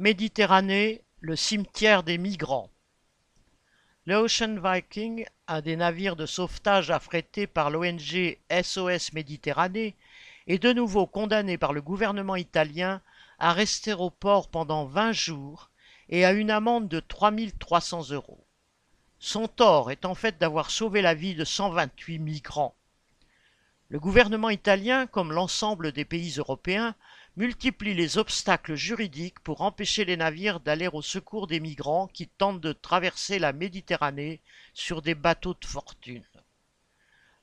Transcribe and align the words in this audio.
Méditerranée, 0.00 1.02
le 1.18 1.34
cimetière 1.34 2.04
des 2.04 2.18
migrants. 2.18 2.70
L'Ocean 4.06 4.54
Viking, 4.62 5.26
un 5.48 5.60
des 5.60 5.74
navires 5.74 6.14
de 6.14 6.24
sauvetage 6.24 6.92
affrétés 6.92 7.48
par 7.48 7.68
l'ONG 7.68 8.38
SOS 8.48 9.12
Méditerranée, 9.12 9.96
est 10.46 10.62
de 10.62 10.72
nouveau 10.72 11.08
condamné 11.08 11.58
par 11.58 11.72
le 11.72 11.82
gouvernement 11.82 12.36
italien 12.36 13.02
à 13.40 13.52
rester 13.52 13.92
au 13.92 14.08
port 14.08 14.46
pendant 14.46 14.84
20 14.84 15.10
jours 15.10 15.68
et 16.10 16.24
à 16.24 16.30
une 16.30 16.52
amende 16.52 16.86
de 16.86 17.00
3300 17.00 18.10
euros. 18.10 18.46
Son 19.18 19.48
tort 19.48 19.90
est 19.90 20.04
en 20.04 20.14
fait 20.14 20.38
d'avoir 20.38 20.70
sauvé 20.70 21.02
la 21.02 21.14
vie 21.14 21.34
de 21.34 21.44
128 21.44 22.20
migrants. 22.20 22.76
Le 23.90 23.98
gouvernement 23.98 24.50
italien, 24.50 25.06
comme 25.06 25.32
l'ensemble 25.32 25.92
des 25.92 26.04
pays 26.04 26.34
européens, 26.36 26.94
multiplie 27.38 27.94
les 27.94 28.18
obstacles 28.18 28.74
juridiques 28.74 29.40
pour 29.40 29.62
empêcher 29.62 30.04
les 30.04 30.18
navires 30.18 30.60
d'aller 30.60 30.88
au 30.92 31.00
secours 31.00 31.46
des 31.46 31.58
migrants 31.58 32.06
qui 32.08 32.26
tentent 32.26 32.60
de 32.60 32.74
traverser 32.74 33.38
la 33.38 33.54
Méditerranée 33.54 34.40
sur 34.74 35.00
des 35.00 35.14
bateaux 35.14 35.54
de 35.58 35.64
fortune. 35.64 36.24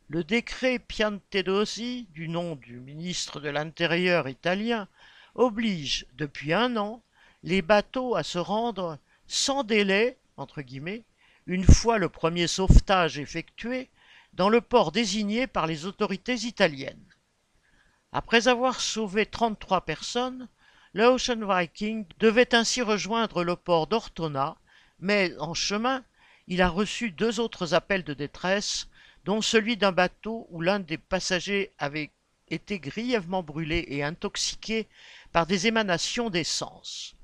Le 0.07 0.23
décret 0.23 0.77
Piantedosi, 0.77 2.05
du 2.13 2.27
nom 2.27 2.55
du 2.55 2.79
ministre 2.79 3.39
de 3.39 3.49
l'Intérieur 3.49 4.29
italien, 4.29 4.87
oblige 5.33 6.05
depuis 6.13 6.53
un 6.53 6.77
an 6.77 7.01
les 7.41 7.63
bateaux 7.63 8.15
à 8.15 8.21
se 8.21 8.37
rendre 8.37 8.99
sans 9.25 9.63
délai, 9.63 10.15
entre 10.37 10.61
guillemets, 10.61 11.05
une 11.47 11.65
fois 11.65 11.97
le 11.97 12.09
premier 12.09 12.45
sauvetage 12.45 13.17
effectué, 13.17 13.89
dans 14.35 14.49
le 14.49 14.61
port 14.61 14.91
désigné 14.91 15.47
par 15.47 15.65
les 15.65 15.85
autorités 15.85 16.35
italiennes. 16.35 17.05
Après 18.11 18.47
avoir 18.47 18.79
sauvé 18.79 19.25
33 19.25 19.81
personnes, 19.81 20.49
l'Ocean 20.93 21.39
Viking 21.47 22.05
devait 22.19 22.53
ainsi 22.53 22.81
rejoindre 22.81 23.43
le 23.43 23.55
port 23.55 23.87
d'Ortona, 23.87 24.57
mais 24.99 25.33
en 25.39 25.53
chemin, 25.53 26.03
il 26.47 26.61
a 26.61 26.69
reçu 26.69 27.11
deux 27.11 27.39
autres 27.39 27.73
appels 27.73 28.03
de 28.03 28.13
détresse, 28.13 28.87
dont 29.23 29.41
celui 29.41 29.77
d'un 29.77 29.91
bateau 29.91 30.47
où 30.49 30.61
l'un 30.61 30.79
des 30.79 30.97
passagers 30.97 31.73
avait 31.77 32.11
été 32.49 32.79
grièvement 32.79 33.41
brûlé 33.41 33.85
et 33.87 34.03
intoxiqué 34.03 34.87
par 35.31 35.47
des 35.47 35.67
émanations 35.67 36.29
d'essence. 36.29 37.15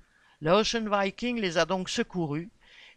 L'Ocean 0.41 0.85
Viking 0.89 1.39
les 1.39 1.57
a 1.57 1.65
donc 1.65 1.89
secourus, 1.89 2.49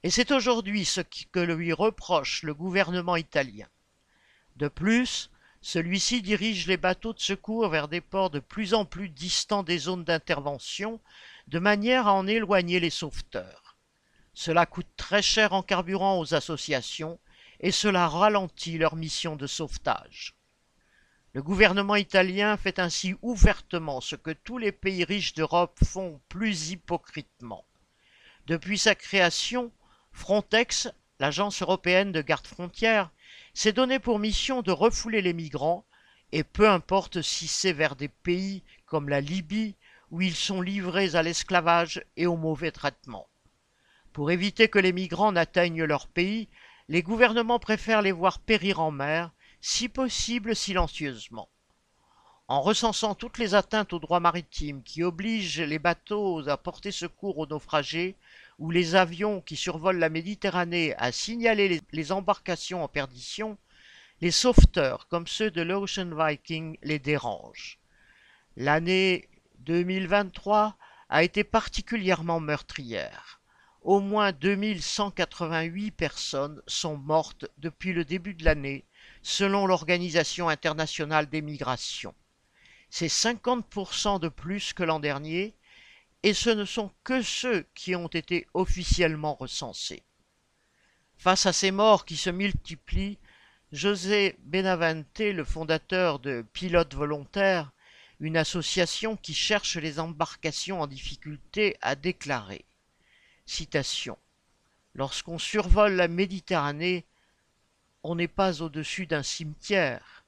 et 0.03 0.11
c'est 0.11 0.33
aujourd'hui 0.33 0.85
ce 0.85 1.01
que 1.01 1.41
lui 1.41 1.73
reproche 1.73 2.43
le 2.43 2.55
gouvernement 2.55 3.17
italien. 3.17 3.67
De 4.57 4.69
plus, 4.69 5.31
celui-ci 5.61 6.23
dirige 6.23 6.67
les 6.67 6.77
bateaux 6.77 7.13
de 7.13 7.21
secours 7.21 7.69
vers 7.69 7.89
des 7.89 8.01
ports 8.01 8.31
de 8.31 8.39
plus 8.39 8.75
en 8.75 8.85
plus 8.85 9.09
distants 9.09 9.63
des 9.63 9.79
zones 9.79 10.05
d'intervention, 10.05 11.01
de 11.49 11.59
manière 11.59 12.07
à 12.07 12.13
en 12.13 12.27
éloigner 12.27 12.81
les 12.81 12.91
sauveteurs. 12.91 13.77
Cela 14.35 14.67
coûte 14.67 14.89
très 14.97 15.23
cher 15.23 15.53
en 15.53 15.63
carburant 15.63 16.19
aux 16.19 16.35
associations 16.35 17.19
et 17.61 17.71
cela 17.71 18.09
ralentit 18.09 18.79
leur 18.79 18.97
mission 18.97 19.37
de 19.37 19.47
sauvetage. 19.47 20.35
Le 21.33 21.43
gouvernement 21.43 21.97
italien 21.97 22.57
fait 22.57 22.79
ainsi 22.79 23.17
ouvertement 23.23 24.01
ce 24.01 24.17
que 24.17 24.31
tous 24.31 24.59
les 24.59 24.71
pays 24.71 25.05
riches 25.05 25.35
d'Europe 25.35 25.79
font 25.85 26.21
plus 26.29 26.71
hypocritement. 26.71 27.65
Depuis 28.47 28.79
sa 28.79 28.95
création, 28.95 29.73
Frontex, 30.13 30.89
l'agence 31.19 31.63
européenne 31.63 32.13
de 32.13 32.23
garde-frontières, 32.23 33.11
s'est 33.55 33.73
donné 33.73 33.99
pour 33.99 34.19
mission 34.19 34.63
de 34.63 34.73
refouler 34.73 35.23
les 35.23 35.33
migrants, 35.33 35.87
et 36.33 36.45
peu 36.45 36.69
importe 36.69 37.23
si 37.23 37.47
c'est 37.47 37.73
vers 37.73 37.97
des 37.97 38.09
pays 38.09 38.63
comme 38.87 39.09
la 39.09 39.21
Libye, 39.21 39.77
où 40.11 40.21
ils 40.21 40.35
sont 40.35 40.61
livrés 40.61 41.15
à 41.15 41.23
l'esclavage 41.23 42.05
et 42.17 42.27
au 42.27 42.37
mauvais 42.37 42.73
traitement. 42.73 43.29
Pour 44.13 44.31
éviter 44.31 44.69
que 44.69 44.79
les 44.79 44.93
migrants 44.93 45.33
n'atteignent 45.33 45.85
leur 45.85 46.09
pays, 46.09 46.49
les 46.89 47.03
gouvernements 47.03 47.59
préfèrent 47.59 48.03
les 48.03 48.13
voir 48.13 48.39
périr 48.41 48.81
en 48.81 48.91
mer, 48.91 49.33
si 49.61 49.89
possible 49.89 50.55
silencieusement. 50.55 51.49
En 52.47 52.61
recensant 52.61 53.15
toutes 53.15 53.39
les 53.39 53.55
atteintes 53.55 53.95
aux 53.95 53.99
droits 53.99 54.21
maritimes 54.21 54.83
qui 54.83 55.03
obligent 55.03 55.63
les 55.63 55.79
bateaux 55.79 56.47
à 56.49 56.59
porter 56.59 56.91
secours 56.91 57.39
aux 57.39 57.47
naufragés, 57.47 58.17
ou 58.59 58.71
les 58.71 58.95
avions 58.95 59.41
qui 59.41 59.57
survolent 59.57 59.99
la 59.99 60.09
Méditerranée 60.09 60.95
à 60.97 61.13
signaler 61.13 61.69
les, 61.69 61.81
les 61.93 62.13
embarcations 62.13 62.85
en 62.85 62.89
perdition, 62.89 63.59
les 64.21 64.31
sauveteurs, 64.31 65.09
comme 65.09 65.27
ceux 65.27 65.51
de 65.51 65.63
l'Ocean 65.63 66.11
Viking, 66.15 66.79
les 66.83 66.99
dérangent. 66.99 67.79
L'année 68.57 69.29
2023 69.61 70.77
a 71.09 71.23
été 71.23 71.45
particulièrement 71.45 72.41
meurtrière. 72.41 73.41
Au 73.83 74.01
moins 74.01 74.33
2188 74.33 75.91
personnes 75.91 76.63
sont 76.67 76.97
mortes 76.97 77.47
depuis 77.59 77.93
le 77.93 78.05
début 78.05 78.35
de 78.35 78.45
l'année, 78.45 78.87
selon 79.23 79.67
l'Organisation 79.67 80.49
internationale 80.49 81.29
des 81.29 81.43
migrations. 81.43 82.15
C'est 82.89 83.09
50% 83.09 84.21
de 84.21 84.29
plus 84.29 84.73
que 84.73 84.85
l'an 84.85 85.01
dernier 85.01 85.55
et 86.25 86.33
ce 86.33 86.49
ne 86.49 86.65
sont 86.65 86.91
que 87.05 87.21
ceux 87.21 87.67
qui 87.75 87.95
ont 87.95 88.09
été 88.09 88.47
officiellement 88.55 89.35
recensés. 89.35 90.03
Face 91.19 91.45
à 91.45 91.53
ces 91.53 91.71
morts 91.71 92.07
qui 92.07 92.17
se 92.17 92.31
multiplient, 92.31 93.19
José 93.73 94.35
Benavente, 94.39 95.19
le 95.19 95.45
fondateur 95.45 96.21
de 96.21 96.43
Pilotes 96.55 96.95
Volontaires, 96.95 97.73
une 98.21 98.39
association 98.39 99.19
qui 99.19 99.35
cherche 99.35 99.77
les 99.77 100.01
embarcations 100.01 100.81
en 100.81 100.87
difficulté, 100.87 101.77
a 101.83 101.95
déclaré 101.95 102.65
Lorsqu'on 104.95 105.39
survole 105.39 105.93
la 105.93 106.09
Méditerranée, 106.09 107.05
on 108.03 108.15
n'est 108.15 108.29
pas 108.29 108.63
au-dessus 108.63 109.07
d'un 109.07 109.23
cimetière, 109.23 110.25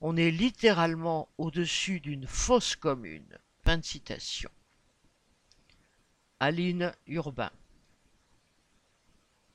on 0.00 0.16
est 0.16 0.32
littéralement 0.32 1.28
au-dessus 1.38 2.00
d'une 2.00 2.26
fosse 2.26 2.74
commune. 2.74 3.38
Aline 6.40 6.92
Urbain 7.08 7.50